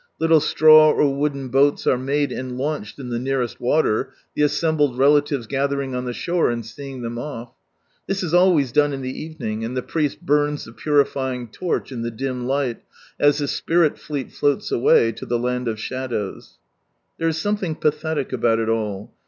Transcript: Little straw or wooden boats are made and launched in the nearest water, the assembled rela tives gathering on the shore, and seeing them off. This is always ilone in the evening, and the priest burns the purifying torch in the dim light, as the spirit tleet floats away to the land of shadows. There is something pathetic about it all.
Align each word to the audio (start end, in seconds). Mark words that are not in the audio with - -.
Little 0.19 0.39
straw 0.39 0.89
or 0.89 1.15
wooden 1.15 1.49
boats 1.49 1.85
are 1.85 1.95
made 1.95 2.31
and 2.31 2.57
launched 2.57 2.97
in 2.97 3.09
the 3.09 3.19
nearest 3.19 3.59
water, 3.61 4.13
the 4.33 4.41
assembled 4.41 4.97
rela 4.97 5.21
tives 5.21 5.47
gathering 5.47 5.93
on 5.93 6.05
the 6.05 6.11
shore, 6.13 6.49
and 6.49 6.65
seeing 6.65 7.03
them 7.03 7.19
off. 7.19 7.53
This 8.07 8.23
is 8.23 8.33
always 8.33 8.71
ilone 8.71 8.93
in 8.93 9.03
the 9.03 9.15
evening, 9.23 9.63
and 9.63 9.77
the 9.77 9.83
priest 9.83 10.19
burns 10.25 10.65
the 10.65 10.71
purifying 10.73 11.49
torch 11.49 11.91
in 11.91 12.01
the 12.01 12.09
dim 12.09 12.47
light, 12.47 12.81
as 13.19 13.37
the 13.37 13.47
spirit 13.47 13.95
tleet 13.95 14.31
floats 14.31 14.71
away 14.71 15.11
to 15.11 15.25
the 15.27 15.37
land 15.37 15.67
of 15.67 15.79
shadows. 15.79 16.57
There 17.19 17.27
is 17.27 17.37
something 17.37 17.75
pathetic 17.75 18.33
about 18.33 18.57
it 18.57 18.69
all. 18.69 19.13